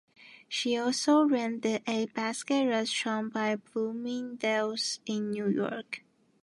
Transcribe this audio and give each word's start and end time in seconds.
She 0.47 0.75
also 0.77 1.25
ran 1.27 1.59
the 1.59 1.87
Egg 1.87 2.15
Basket 2.15 2.65
restaurant 2.67 3.31
by 3.33 3.57
Bloomingdale's 3.57 4.99
in 5.05 5.29
New 5.29 5.47
York. 5.47 6.01